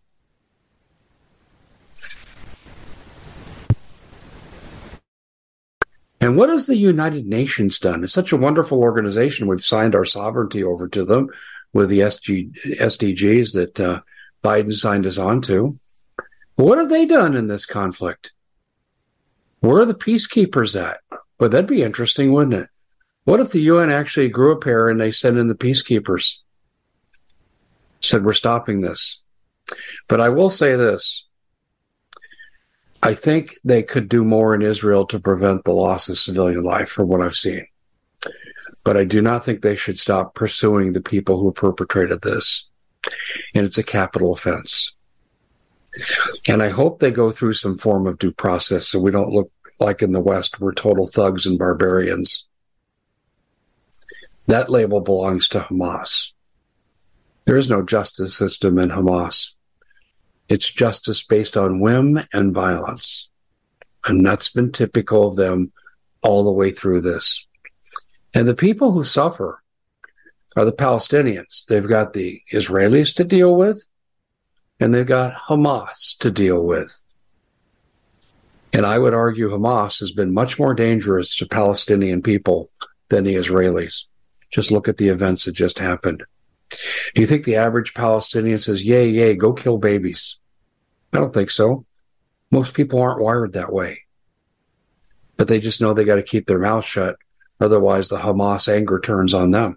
And 6.22 6.38
what 6.38 6.48
has 6.48 6.66
the 6.66 6.78
United 6.78 7.26
Nations 7.26 7.78
done? 7.78 8.02
It's 8.02 8.14
such 8.14 8.32
a 8.32 8.38
wonderful 8.38 8.80
organization. 8.80 9.46
We've 9.46 9.62
signed 9.62 9.94
our 9.94 10.06
sovereignty 10.06 10.64
over 10.64 10.88
to 10.88 11.04
them 11.04 11.28
with 11.74 11.90
the 11.90 12.00
SG, 12.00 12.50
SDGs 12.80 13.52
that 13.52 13.78
uh, 13.78 14.00
Biden 14.44 14.72
signed 14.72 15.06
us 15.06 15.18
on 15.18 15.40
to. 15.42 15.78
What 16.56 16.78
have 16.78 16.90
they 16.90 17.06
done 17.06 17.34
in 17.34 17.46
this 17.46 17.64
conflict? 17.64 18.32
Where 19.60 19.78
are 19.78 19.86
the 19.86 19.94
peacekeepers 19.94 20.80
at? 20.80 21.00
Well, 21.40 21.48
that'd 21.48 21.66
be 21.66 21.82
interesting, 21.82 22.32
wouldn't 22.32 22.62
it? 22.62 22.68
What 23.24 23.40
if 23.40 23.50
the 23.50 23.62
UN 23.62 23.90
actually 23.90 24.28
grew 24.28 24.52
a 24.52 24.60
pair 24.60 24.88
and 24.90 25.00
they 25.00 25.10
sent 25.10 25.38
in 25.38 25.48
the 25.48 25.54
peacekeepers? 25.54 26.40
Said, 28.00 28.24
we're 28.24 28.34
stopping 28.34 28.82
this. 28.82 29.22
But 30.08 30.20
I 30.20 30.28
will 30.28 30.50
say 30.50 30.76
this 30.76 31.24
I 33.02 33.14
think 33.14 33.54
they 33.64 33.82
could 33.82 34.08
do 34.08 34.24
more 34.24 34.54
in 34.54 34.60
Israel 34.60 35.06
to 35.06 35.18
prevent 35.18 35.64
the 35.64 35.72
loss 35.72 36.08
of 36.08 36.18
civilian 36.18 36.62
life 36.62 36.90
from 36.90 37.08
what 37.08 37.22
I've 37.22 37.34
seen. 37.34 37.66
But 38.84 38.98
I 38.98 39.04
do 39.04 39.22
not 39.22 39.44
think 39.44 39.62
they 39.62 39.76
should 39.76 39.98
stop 39.98 40.34
pursuing 40.34 40.92
the 40.92 41.00
people 41.00 41.40
who 41.40 41.52
perpetrated 41.52 42.20
this. 42.20 42.68
And 43.54 43.64
it's 43.64 43.78
a 43.78 43.82
capital 43.82 44.32
offense. 44.32 44.92
And 46.48 46.62
I 46.62 46.70
hope 46.70 46.98
they 46.98 47.10
go 47.10 47.30
through 47.30 47.54
some 47.54 47.76
form 47.76 48.06
of 48.06 48.18
due 48.18 48.32
process 48.32 48.88
so 48.88 48.98
we 48.98 49.10
don't 49.10 49.32
look 49.32 49.50
like 49.80 50.02
in 50.02 50.12
the 50.12 50.20
West, 50.20 50.60
we're 50.60 50.72
total 50.72 51.06
thugs 51.08 51.46
and 51.46 51.58
barbarians. 51.58 52.46
That 54.46 54.70
label 54.70 55.00
belongs 55.00 55.48
to 55.48 55.60
Hamas. 55.60 56.32
There 57.44 57.56
is 57.56 57.70
no 57.70 57.82
justice 57.82 58.36
system 58.36 58.78
in 58.78 58.90
Hamas. 58.90 59.54
It's 60.48 60.70
justice 60.70 61.22
based 61.22 61.56
on 61.56 61.80
whim 61.80 62.20
and 62.32 62.54
violence. 62.54 63.30
And 64.06 64.24
that's 64.24 64.50
been 64.50 64.70
typical 64.70 65.28
of 65.28 65.36
them 65.36 65.72
all 66.22 66.44
the 66.44 66.52
way 66.52 66.70
through 66.70 67.00
this. 67.00 67.46
And 68.34 68.46
the 68.46 68.54
people 68.54 68.92
who 68.92 69.04
suffer 69.04 69.62
are 70.56 70.64
the 70.64 70.72
Palestinians. 70.72 71.66
They've 71.66 71.86
got 71.86 72.12
the 72.12 72.42
Israelis 72.52 73.14
to 73.16 73.24
deal 73.24 73.56
with, 73.56 73.82
and 74.80 74.94
they've 74.94 75.06
got 75.06 75.34
Hamas 75.34 76.16
to 76.18 76.30
deal 76.30 76.62
with. 76.64 76.98
And 78.72 78.84
I 78.84 78.98
would 78.98 79.14
argue 79.14 79.50
Hamas 79.50 80.00
has 80.00 80.10
been 80.10 80.34
much 80.34 80.58
more 80.58 80.74
dangerous 80.74 81.36
to 81.36 81.46
Palestinian 81.46 82.22
people 82.22 82.70
than 83.08 83.24
the 83.24 83.36
Israelis. 83.36 84.06
Just 84.50 84.72
look 84.72 84.88
at 84.88 84.96
the 84.96 85.08
events 85.08 85.44
that 85.44 85.52
just 85.52 85.78
happened. 85.78 86.24
Do 87.14 87.20
you 87.20 87.26
think 87.26 87.44
the 87.44 87.56
average 87.56 87.94
Palestinian 87.94 88.58
says, 88.58 88.84
yay, 88.84 89.08
yay, 89.08 89.36
go 89.36 89.52
kill 89.52 89.78
babies? 89.78 90.38
I 91.12 91.18
don't 91.18 91.32
think 91.32 91.50
so. 91.50 91.86
Most 92.50 92.74
people 92.74 93.00
aren't 93.00 93.20
wired 93.20 93.52
that 93.52 93.72
way. 93.72 94.00
But 95.36 95.48
they 95.48 95.60
just 95.60 95.80
know 95.80 95.94
they 95.94 96.04
got 96.04 96.16
to 96.16 96.22
keep 96.22 96.46
their 96.46 96.58
mouth 96.58 96.84
shut. 96.84 97.16
Otherwise, 97.60 98.08
the 98.08 98.18
Hamas 98.18 98.72
anger 98.72 98.98
turns 98.98 99.34
on 99.34 99.52
them. 99.52 99.76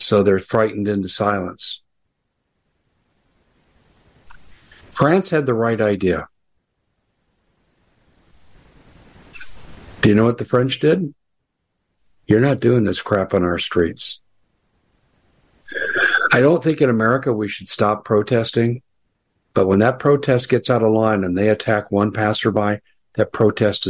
So 0.00 0.22
they're 0.22 0.38
frightened 0.38 0.88
into 0.88 1.08
silence. 1.08 1.82
France 4.90 5.30
had 5.30 5.46
the 5.46 5.54
right 5.54 5.80
idea. 5.80 6.28
Do 10.00 10.08
you 10.08 10.14
know 10.14 10.24
what 10.24 10.38
the 10.38 10.44
French 10.44 10.80
did? 10.80 11.14
You're 12.26 12.40
not 12.40 12.60
doing 12.60 12.84
this 12.84 13.02
crap 13.02 13.34
on 13.34 13.42
our 13.42 13.58
streets. 13.58 14.20
I 16.32 16.40
don't 16.40 16.62
think 16.62 16.80
in 16.80 16.88
America 16.88 17.32
we 17.32 17.48
should 17.48 17.68
stop 17.68 18.04
protesting, 18.04 18.82
but 19.54 19.66
when 19.66 19.80
that 19.80 19.98
protest 19.98 20.48
gets 20.48 20.70
out 20.70 20.82
of 20.82 20.92
line 20.92 21.24
and 21.24 21.36
they 21.36 21.48
attack 21.48 21.90
one 21.90 22.12
passerby, 22.12 22.78
that 23.14 23.32
protest 23.32 23.86
is 23.86 23.89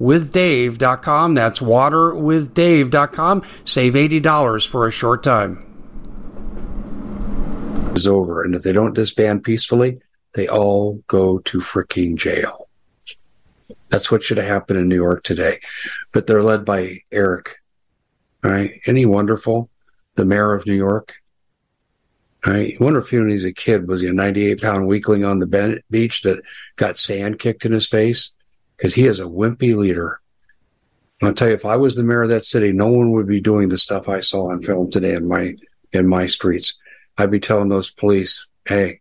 waterwithdave.com. 0.00 1.34
That's 1.34 1.60
waterwithdave.com. 1.60 3.42
Save 3.64 3.94
$80 3.94 4.66
for 4.68 4.86
a 4.86 4.92
short 4.92 5.22
time. 5.22 5.66
Is 7.94 8.06
over. 8.06 8.42
And 8.42 8.54
if 8.54 8.62
they 8.62 8.72
don't 8.72 8.94
disband 8.94 9.44
peacefully, 9.44 10.00
they 10.34 10.48
all 10.48 11.02
go 11.06 11.38
to 11.40 11.58
freaking 11.58 12.16
jail. 12.16 12.68
That's 13.90 14.10
what 14.10 14.22
should 14.22 14.38
have 14.38 14.46
happened 14.46 14.78
in 14.78 14.88
New 14.88 14.96
York 14.96 15.22
today. 15.22 15.60
But 16.12 16.26
they're 16.26 16.42
led 16.42 16.64
by 16.64 17.00
Eric. 17.12 17.56
All 18.42 18.50
right. 18.50 18.80
He 18.84 19.06
wonderful? 19.06 19.68
The 20.14 20.24
mayor 20.24 20.54
of 20.54 20.66
New 20.66 20.74
York. 20.74 21.16
You 22.46 22.76
wonder 22.80 22.98
if 22.98 23.10
he, 23.10 23.18
when 23.18 23.30
he's 23.30 23.44
a 23.44 23.52
kid, 23.52 23.86
was 23.86 24.00
he 24.00 24.08
a 24.08 24.12
98 24.12 24.60
pound 24.60 24.86
weakling 24.86 25.24
on 25.24 25.38
the 25.38 25.82
beach 25.90 26.22
that 26.22 26.42
got 26.76 26.96
sand 26.98 27.38
kicked 27.38 27.64
in 27.64 27.72
his 27.72 27.86
face? 27.86 28.32
Because 28.82 28.94
he 28.94 29.06
is 29.06 29.20
a 29.20 29.24
wimpy 29.24 29.76
leader. 29.76 30.20
I'll 31.22 31.32
tell 31.32 31.46
you, 31.46 31.54
if 31.54 31.64
I 31.64 31.76
was 31.76 31.94
the 31.94 32.02
mayor 32.02 32.22
of 32.22 32.30
that 32.30 32.44
city, 32.44 32.72
no 32.72 32.88
one 32.88 33.12
would 33.12 33.28
be 33.28 33.40
doing 33.40 33.68
the 33.68 33.78
stuff 33.78 34.08
I 34.08 34.18
saw 34.18 34.50
on 34.50 34.60
film 34.60 34.90
today 34.90 35.14
in 35.14 35.28
my 35.28 35.54
in 35.92 36.08
my 36.08 36.26
streets. 36.26 36.76
I'd 37.16 37.30
be 37.30 37.38
telling 37.38 37.68
those 37.68 37.92
police, 37.92 38.48
"Hey, 38.64 39.00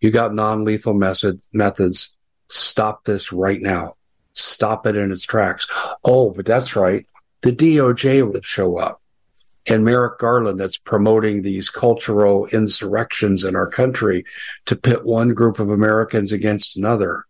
you 0.00 0.10
got 0.10 0.34
non-lethal 0.34 0.94
method, 0.94 1.38
methods. 1.52 2.12
Stop 2.48 3.04
this 3.04 3.32
right 3.32 3.62
now. 3.62 3.94
Stop 4.32 4.84
it 4.84 4.96
in 4.96 5.12
its 5.12 5.22
tracks." 5.22 5.68
Oh, 6.02 6.30
but 6.30 6.44
that's 6.44 6.74
right. 6.74 7.06
The 7.42 7.52
DOJ 7.52 8.22
would 8.22 8.44
show 8.44 8.78
up, 8.78 9.00
and 9.68 9.84
Merrick 9.84 10.18
Garland, 10.18 10.58
that's 10.58 10.78
promoting 10.78 11.42
these 11.42 11.70
cultural 11.70 12.46
insurrections 12.46 13.44
in 13.44 13.54
our 13.54 13.68
country 13.68 14.24
to 14.66 14.74
pit 14.74 15.04
one 15.04 15.34
group 15.34 15.60
of 15.60 15.70
Americans 15.70 16.32
against 16.32 16.76
another 16.76 17.26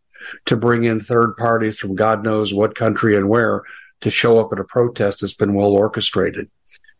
to 0.46 0.56
bring 0.56 0.84
in 0.84 1.00
third 1.00 1.36
parties 1.36 1.78
from 1.78 1.94
God 1.94 2.24
knows 2.24 2.52
what 2.52 2.74
country 2.74 3.16
and 3.16 3.28
where 3.28 3.62
to 4.00 4.10
show 4.10 4.38
up 4.38 4.52
at 4.52 4.60
a 4.60 4.64
protest 4.64 5.20
that's 5.20 5.34
been 5.34 5.54
well 5.54 5.72
orchestrated. 5.72 6.50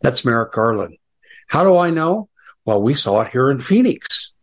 That's 0.01 0.25
Merrick 0.25 0.51
Garland. 0.51 0.97
How 1.47 1.63
do 1.63 1.77
I 1.77 1.89
know? 1.89 2.29
Well, 2.65 2.81
we 2.81 2.93
saw 2.93 3.21
it 3.21 3.31
here 3.31 3.51
in 3.51 3.59
Phoenix. 3.59 4.33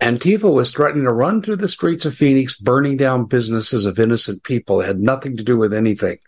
Antifa 0.00 0.52
was 0.52 0.72
threatening 0.72 1.04
to 1.04 1.12
run 1.12 1.42
through 1.42 1.56
the 1.56 1.68
streets 1.68 2.06
of 2.06 2.14
Phoenix, 2.14 2.56
burning 2.56 2.96
down 2.96 3.24
businesses 3.24 3.84
of 3.84 3.98
innocent 3.98 4.44
people. 4.44 4.80
It 4.80 4.86
had 4.86 5.00
nothing 5.00 5.36
to 5.36 5.42
do 5.42 5.56
with 5.56 5.74
anything. 5.74 6.18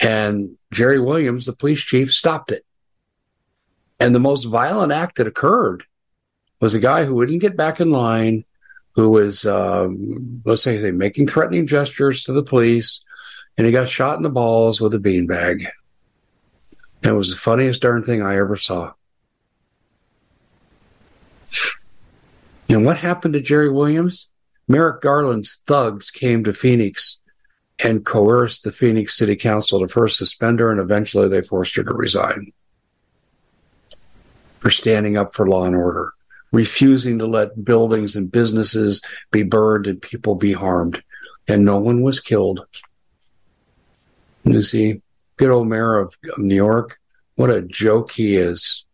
And 0.00 0.56
Jeri 0.72 1.04
Williams, 1.04 1.44
the 1.44 1.52
police 1.52 1.82
chief, 1.82 2.10
stopped 2.12 2.50
it. 2.50 2.64
And 3.98 4.14
the 4.14 4.20
most 4.20 4.44
violent 4.44 4.92
act 4.92 5.16
that 5.16 5.26
occurred 5.26 5.84
was 6.60 6.74
a 6.74 6.80
guy 6.80 7.04
who 7.04 7.14
wouldn't 7.14 7.42
get 7.42 7.56
back 7.56 7.80
in 7.80 7.90
line, 7.90 8.44
who 8.92 9.10
was, 9.10 9.46
um, 9.46 10.42
let's 10.44 10.62
say, 10.62 10.78
say, 10.78 10.90
making 10.90 11.26
threatening 11.26 11.66
gestures 11.66 12.24
to 12.24 12.32
the 12.32 12.42
police, 12.42 13.04
and 13.56 13.66
he 13.66 13.72
got 13.72 13.88
shot 13.88 14.16
in 14.16 14.22
the 14.22 14.30
balls 14.30 14.80
with 14.80 14.94
a 14.94 14.98
beanbag. 14.98 15.66
And 17.02 17.12
it 17.12 17.16
was 17.16 17.30
the 17.30 17.36
funniest 17.36 17.82
darn 17.82 18.02
thing 18.02 18.22
I 18.22 18.36
ever 18.36 18.56
saw. 18.56 18.92
And 22.68 22.84
what 22.84 22.98
happened 22.98 23.34
to 23.34 23.40
Jeri 23.40 23.72
Williams? 23.72 24.28
Merrick 24.68 25.00
Garland's 25.00 25.60
thugs 25.66 26.10
came 26.10 26.44
to 26.44 26.52
Phoenix 26.52 27.18
and 27.82 28.04
coerced 28.04 28.62
the 28.62 28.70
Phoenix 28.70 29.16
City 29.16 29.34
Council 29.34 29.80
to 29.80 29.88
first 29.88 30.18
suspend 30.18 30.60
her 30.60 30.70
and 30.70 30.78
eventually 30.78 31.28
they 31.28 31.42
forced 31.42 31.74
her 31.76 31.82
to 31.82 31.92
resign 31.92 32.52
for 34.60 34.70
standing 34.70 35.16
up 35.16 35.34
for 35.34 35.48
law 35.48 35.64
and 35.64 35.74
order, 35.74 36.12
refusing 36.52 37.18
to 37.18 37.26
let 37.26 37.64
buildings 37.64 38.16
and 38.16 38.30
businesses 38.30 39.00
be 39.30 39.42
burned 39.42 39.86
and 39.86 40.02
people 40.02 40.34
be 40.34 40.52
harmed. 40.52 41.02
And 41.48 41.64
no 41.64 41.78
one 41.78 42.02
was 42.02 42.20
killed. 42.20 42.66
You 44.44 44.62
see, 44.62 45.02
good 45.36 45.50
old 45.50 45.68
mayor 45.68 45.96
of, 45.96 46.16
New 46.38 46.54
York, 46.54 46.98
what 47.34 47.50
a 47.50 47.62
joke 47.62 48.12
he 48.12 48.36
is. 48.36 48.84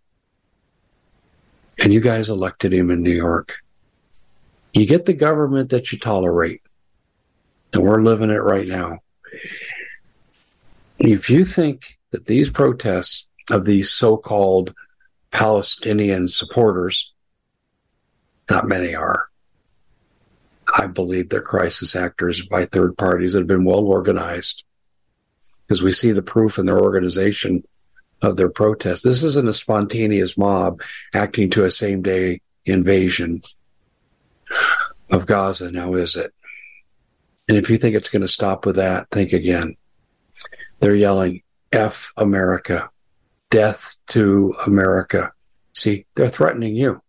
And 1.79 1.93
you 1.93 2.01
guys 2.01 2.31
elected 2.31 2.73
him 2.73 2.91
in 2.91 3.03
New 3.03 3.15
York. 3.15 3.57
You 4.73 4.87
get 4.87 5.07
the 5.07 5.13
government 5.13 5.71
that 5.71 5.93
you 5.93 5.99
tolerate. 5.99 6.63
And 7.73 7.83
we're 7.83 8.03
living 8.03 8.31
it 8.31 8.43
right 8.43 8.67
now. 8.67 8.99
If 10.99 11.29
you 11.29 11.45
think 11.45 11.99
that 12.11 12.27
these 12.27 12.51
protests 12.51 13.27
of 13.51 13.65
these 13.65 13.91
so 13.91 14.17
called 14.17 14.75
Palestinian 15.31 16.29
supporters, 16.29 17.13
not 18.51 18.67
many 18.67 18.95
are, 18.95 19.29
I 20.79 20.87
believe 20.87 21.29
they're 21.29 21.41
crisis 21.41 21.95
actors 21.95 22.45
by 22.45 22.65
third 22.65 22.97
parties 22.97 23.33
that 23.33 23.41
have 23.41 23.47
been 23.47 23.65
well 23.65 23.85
organized 23.85 24.65
because 25.67 25.83
we 25.83 25.93
see 25.93 26.13
the 26.13 26.23
proof 26.23 26.59
in 26.59 26.67
their 26.67 26.81
organization 26.81 27.65
of 28.23 28.37
their 28.37 28.49
protest. 28.49 29.05
This 29.05 29.23
isn't 29.23 29.49
a 29.49 29.53
spontaneous 29.53 30.39
mob 30.39 30.81
acting 31.15 31.51
to 31.51 31.65
a 31.65 31.71
same 31.71 32.03
day 32.03 32.41
invasion 32.65 33.43
of 35.11 35.27
Gaza, 35.27 35.71
now 35.71 35.95
is 35.95 36.17
it? 36.17 36.33
And 37.49 37.57
if 37.57 37.71
you 37.71 37.77
think 37.77 37.95
it's 37.95 38.09
going 38.09 38.23
to 38.23 38.29
stop 38.29 38.67
with 38.67 38.77
that, 38.77 39.09
think 39.11 39.33
again. 39.33 39.77
They're 40.81 40.95
yelling, 40.95 41.43
F 41.73 42.13
America, 42.17 42.91
death 43.51 43.97
to 44.09 44.55
America. 44.67 45.33
See, 45.73 46.07
they're 46.15 46.29
threatening 46.29 46.75
you. 46.75 47.03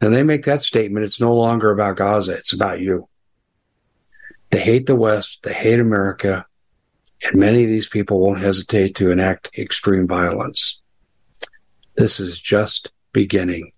And 0.00 0.14
they 0.14 0.22
make 0.22 0.44
that 0.44 0.62
statement. 0.62 1.04
It's 1.04 1.20
no 1.20 1.34
longer 1.34 1.70
about 1.70 1.96
Gaza. 1.96 2.32
It's 2.32 2.52
about 2.52 2.80
you. 2.80 3.08
They 4.50 4.60
hate 4.60 4.86
the 4.86 4.96
West. 4.96 5.42
They 5.42 5.52
hate 5.52 5.80
America. 5.80 6.46
And 7.24 7.40
many 7.40 7.64
of 7.64 7.68
these 7.68 7.88
people 7.88 8.20
won't 8.20 8.40
hesitate 8.40 8.94
to 8.96 9.10
enact 9.10 9.58
extreme 9.58 10.06
violence. 10.06 10.80
This 11.96 12.20
is 12.20 12.40
just 12.40 12.92
beginning. 13.12 13.72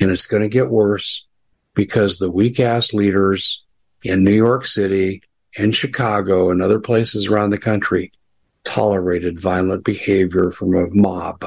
And 0.00 0.10
it's 0.10 0.26
going 0.26 0.42
to 0.42 0.48
get 0.48 0.70
worse 0.70 1.26
because 1.74 2.16
the 2.16 2.30
weak 2.30 2.58
ass 2.58 2.94
leaders 2.94 3.62
in 4.02 4.24
New 4.24 4.32
York 4.32 4.66
City 4.66 5.22
and 5.56 5.74
Chicago 5.74 6.50
and 6.50 6.62
other 6.62 6.80
places 6.80 7.26
around 7.26 7.50
the 7.50 7.58
country 7.58 8.12
tolerated 8.64 9.38
violent 9.38 9.84
behavior 9.84 10.50
from 10.50 10.74
a 10.74 10.88
mob, 10.90 11.46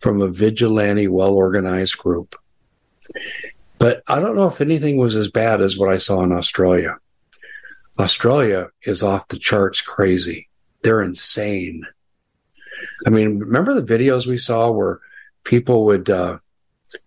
from 0.00 0.20
a 0.20 0.28
vigilante, 0.28 1.08
well 1.08 1.32
organized 1.32 1.96
group. 1.98 2.34
But 3.78 4.02
I 4.06 4.20
don't 4.20 4.36
know 4.36 4.48
if 4.48 4.60
anything 4.60 4.96
was 4.96 5.16
as 5.16 5.30
bad 5.30 5.60
as 5.60 5.76
what 5.76 5.90
I 5.90 5.98
saw 5.98 6.22
in 6.22 6.32
Australia. 6.32 6.96
Australia 7.98 8.68
is 8.82 9.02
off 9.02 9.28
the 9.28 9.38
charts 9.38 9.80
crazy. 9.80 10.48
They're 10.82 11.02
insane. 11.02 11.86
I 13.06 13.10
mean, 13.10 13.38
remember 13.38 13.78
the 13.78 13.94
videos 13.94 14.26
we 14.26 14.38
saw 14.38 14.70
where 14.70 15.00
people 15.44 15.84
would 15.86 16.10
uh, 16.10 16.38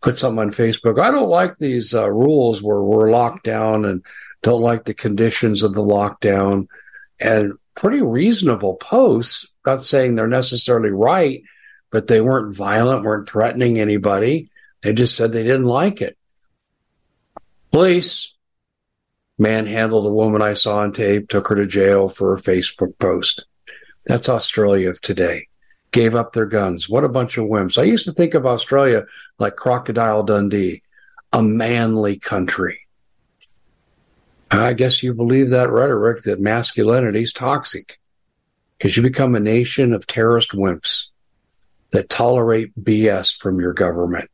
put 0.01 0.17
something 0.17 0.39
on 0.39 0.51
Facebook? 0.51 0.99
I 0.99 1.11
don't 1.11 1.29
like 1.29 1.57
these 1.57 1.93
uh, 1.93 2.09
rules 2.09 2.61
where 2.61 2.81
we're 2.81 3.11
locked 3.11 3.43
down 3.43 3.85
and 3.85 4.03
don't 4.41 4.61
like 4.61 4.85
the 4.85 4.93
conditions 4.93 5.63
of 5.63 5.73
the 5.73 5.83
lockdown. 5.83 6.67
And 7.19 7.53
pretty 7.75 8.01
reasonable 8.01 8.75
posts, 8.75 9.47
not 9.65 9.81
saying 9.81 10.15
they're 10.15 10.27
necessarily 10.27 10.89
right, 10.89 11.43
but 11.91 12.07
they 12.07 12.21
weren't 12.21 12.55
violent, 12.55 13.03
weren't 13.03 13.27
threatening 13.27 13.79
anybody. 13.79 14.49
They 14.81 14.93
just 14.93 15.15
said 15.15 15.31
they 15.31 15.43
didn't 15.43 15.65
like 15.65 16.01
it. 16.01 16.17
Police 17.71 18.33
manhandled 19.37 20.05
a 20.05 20.13
woman 20.13 20.41
I 20.41 20.53
saw 20.53 20.79
on 20.79 20.91
tape, 20.91 21.29
took 21.29 21.47
her 21.47 21.55
to 21.55 21.65
jail 21.65 22.09
for 22.09 22.33
a 22.33 22.41
Facebook 22.41 22.97
post. 22.99 23.45
That's 24.05 24.29
Australia 24.29 24.89
of 24.89 25.01
today. 25.01 25.47
Gave 25.91 26.15
up 26.15 26.33
their 26.33 26.45
guns. 26.45 26.89
What 26.89 27.03
a 27.03 27.09
bunch 27.09 27.37
of 27.37 27.45
wimps. 27.45 27.77
I 27.77 27.83
used 27.83 28.05
to 28.05 28.11
think 28.11 28.33
of 28.33 28.45
Australia 28.45 29.05
like 29.39 29.55
Crocodile 29.55 30.23
Dundee, 30.23 30.83
a 31.33 31.41
manly 31.41 32.17
country. 32.19 32.87
I 34.51 34.73
guess 34.73 35.03
you 35.03 35.13
believe 35.13 35.49
that 35.51 35.71
rhetoric 35.71 36.23
that 36.23 36.39
masculinity 36.39 37.21
is 37.21 37.33
toxic 37.33 37.99
because 38.77 38.97
you 38.97 39.03
become 39.03 39.35
a 39.35 39.39
nation 39.39 39.93
of 39.93 40.07
terrorist 40.07 40.51
wimps 40.51 41.07
that 41.91 42.09
tolerate 42.09 42.71
BS 42.83 43.35
from 43.35 43.59
your 43.59 43.73
government. 43.73 44.29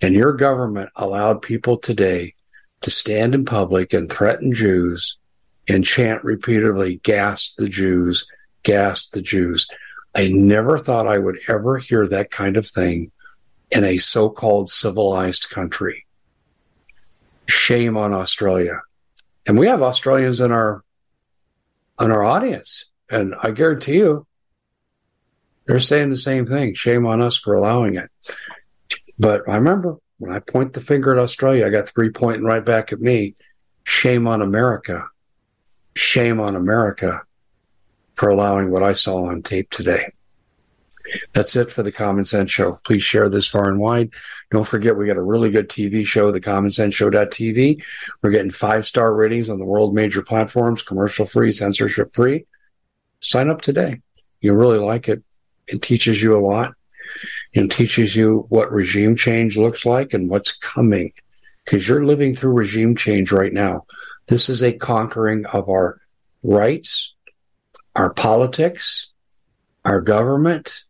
And 0.00 0.14
your 0.14 0.32
government 0.32 0.90
allowed 0.96 1.42
people 1.42 1.78
today 1.78 2.34
to 2.82 2.90
stand 2.90 3.34
in 3.34 3.44
public 3.44 3.92
and 3.92 4.10
threaten 4.10 4.52
Jews 4.52 5.18
and 5.68 5.84
chant 5.84 6.22
repeatedly, 6.22 6.96
gas 7.02 7.52
the 7.56 7.68
Jews, 7.68 8.26
gas 8.62 9.06
the 9.06 9.22
Jews. 9.22 9.68
I 10.14 10.28
never 10.32 10.78
thought 10.78 11.06
I 11.06 11.18
would 11.18 11.38
ever 11.48 11.78
hear 11.78 12.06
that 12.08 12.30
kind 12.30 12.56
of 12.56 12.66
thing 12.66 13.10
in 13.70 13.84
a 13.84 13.98
so 13.98 14.28
called 14.28 14.68
civilized 14.68 15.50
country. 15.50 16.06
Shame 17.46 17.96
on 17.96 18.12
Australia. 18.12 18.82
And 19.46 19.58
we 19.58 19.66
have 19.66 19.82
Australians 19.82 20.40
in 20.40 20.52
our 20.52 20.82
in 22.00 22.10
our 22.10 22.24
audience. 22.24 22.84
And 23.08 23.34
I 23.42 23.52
guarantee 23.52 23.98
you, 23.98 24.26
they're 25.66 25.80
saying 25.80 26.10
the 26.10 26.16
same 26.16 26.46
thing. 26.46 26.74
Shame 26.74 27.06
on 27.06 27.22
us 27.22 27.36
for 27.38 27.54
allowing 27.54 27.94
it. 27.94 28.10
But 29.18 29.48
I 29.48 29.56
remember 29.56 29.96
when 30.18 30.32
I 30.32 30.40
point 30.40 30.72
the 30.72 30.80
finger 30.80 31.12
at 31.12 31.18
Australia, 31.18 31.66
I 31.66 31.70
got 31.70 31.88
three 31.88 32.10
pointing 32.10 32.44
right 32.44 32.64
back 32.64 32.92
at 32.92 33.00
me. 33.00 33.34
Shame 33.84 34.26
on 34.26 34.42
America. 34.42 35.06
Shame 35.94 36.40
on 36.40 36.56
America 36.56 37.22
for 38.14 38.28
allowing 38.28 38.70
what 38.70 38.82
I 38.82 38.92
saw 38.92 39.26
on 39.26 39.42
tape 39.42 39.70
today. 39.70 40.12
That's 41.32 41.54
it 41.54 41.70
for 41.70 41.82
the 41.82 41.92
Common 41.92 42.24
Sense 42.24 42.50
Show. 42.50 42.78
Please 42.84 43.02
share 43.02 43.28
this 43.28 43.46
far 43.46 43.68
and 43.68 43.78
wide. 43.78 44.10
Don't 44.50 44.66
forget, 44.66 44.96
we 44.96 45.06
got 45.06 45.16
a 45.16 45.22
really 45.22 45.50
good 45.50 45.68
TV 45.68 46.04
show, 46.04 46.32
the 46.32 46.40
Common 46.40 46.70
Sense 46.70 46.94
Show.tv. 46.94 47.82
We're 48.22 48.30
getting 48.30 48.50
five 48.50 48.86
star 48.86 49.14
ratings 49.14 49.48
on 49.48 49.58
the 49.58 49.64
world 49.64 49.94
major 49.94 50.22
platforms, 50.22 50.82
commercial 50.82 51.24
free, 51.24 51.52
censorship 51.52 52.12
free. 52.12 52.46
Sign 53.20 53.48
up 53.48 53.62
today. 53.62 54.00
You'll 54.40 54.56
really 54.56 54.78
like 54.78 55.08
it. 55.08 55.22
It 55.68 55.82
teaches 55.82 56.22
you 56.22 56.36
a 56.36 56.42
lot 56.44 56.74
and 57.56 57.70
teaches 57.70 58.14
you 58.14 58.46
what 58.48 58.70
regime 58.70 59.16
change 59.16 59.56
looks 59.56 59.86
like 59.86 60.12
and 60.12 60.28
what's 60.28 60.52
coming 60.56 61.12
because 61.64 61.88
you're 61.88 62.04
living 62.04 62.34
through 62.34 62.52
regime 62.52 62.94
change 62.94 63.32
right 63.32 63.52
now. 63.52 63.86
This 64.28 64.48
is 64.48 64.62
a 64.62 64.72
conquering 64.72 65.46
of 65.46 65.68
our 65.68 66.00
rights, 66.42 67.14
our 67.94 68.12
politics, 68.12 69.08
our 69.84 70.00
government, 70.00 70.84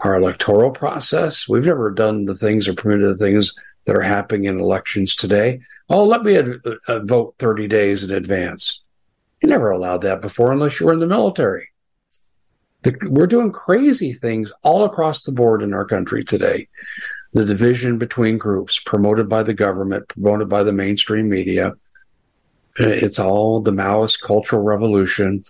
our 0.00 0.16
electoral 0.16 0.70
process. 0.70 1.48
We've 1.48 1.66
never 1.66 1.90
done 1.90 2.24
the 2.24 2.34
things 2.34 2.68
or 2.68 2.74
permitted 2.74 3.10
the 3.10 3.24
things 3.24 3.54
that 3.84 3.96
are 3.96 4.02
happening 4.02 4.44
in 4.44 4.58
elections 4.58 5.14
today. 5.14 5.60
Oh, 5.88 6.04
let 6.04 6.22
me 6.22 6.38
ad- 6.38 6.60
uh, 6.88 7.00
vote 7.00 7.34
30 7.38 7.68
days 7.68 8.02
in 8.02 8.10
advance. 8.10 8.82
You 9.42 9.48
never 9.48 9.70
allowed 9.70 10.02
that 10.02 10.20
before 10.20 10.52
unless 10.52 10.80
you 10.80 10.86
were 10.86 10.92
in 10.92 11.00
the 11.00 11.06
military. 11.06 11.69
The, 12.82 12.96
we're 13.10 13.26
doing 13.26 13.52
crazy 13.52 14.12
things 14.12 14.52
all 14.62 14.84
across 14.84 15.22
the 15.22 15.32
board 15.32 15.62
in 15.62 15.74
our 15.74 15.84
country 15.84 16.24
today. 16.24 16.68
The 17.32 17.44
division 17.44 17.98
between 17.98 18.38
groups 18.38 18.80
promoted 18.80 19.28
by 19.28 19.42
the 19.42 19.54
government, 19.54 20.08
promoted 20.08 20.48
by 20.48 20.64
the 20.64 20.72
mainstream 20.72 21.28
media. 21.28 21.74
Uh, 22.78 22.86
it's 22.86 23.18
all 23.18 23.60
the 23.60 23.70
Maoist 23.70 24.20
cultural 24.22 24.62
revolution. 24.62 25.42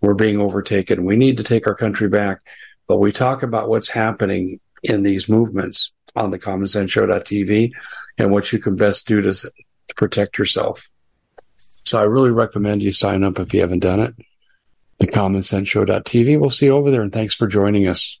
We're 0.00 0.14
being 0.14 0.38
overtaken. 0.38 1.04
We 1.04 1.16
need 1.16 1.38
to 1.38 1.42
take 1.42 1.66
our 1.66 1.74
country 1.74 2.08
back. 2.08 2.40
But 2.86 2.98
we 2.98 3.12
talk 3.12 3.42
about 3.42 3.68
what's 3.68 3.88
happening 3.88 4.60
in 4.82 5.02
these 5.02 5.28
movements 5.28 5.92
on 6.14 6.30
the 6.30 6.38
Common 6.38 6.66
Sense 6.66 6.90
Show.tv 6.90 7.72
and 8.18 8.30
what 8.30 8.52
you 8.52 8.58
can 8.58 8.76
best 8.76 9.06
do 9.06 9.22
to, 9.22 9.32
to 9.32 9.94
protect 9.96 10.38
yourself. 10.38 10.90
So 11.86 11.98
I 11.98 12.04
really 12.04 12.30
recommend 12.30 12.82
you 12.82 12.92
sign 12.92 13.24
up 13.24 13.38
if 13.38 13.54
you 13.54 13.60
haven't 13.60 13.80
done 13.80 14.00
it 14.00 14.14
the 14.98 15.06
Common 15.06 15.42
Sense 15.42 15.68
Show.tv. 15.68 16.38
We'll 16.38 16.50
see 16.50 16.66
you 16.66 16.72
over 16.72 16.90
there, 16.90 17.02
and 17.02 17.12
thanks 17.12 17.34
for 17.34 17.46
joining 17.46 17.86
us. 17.88 18.20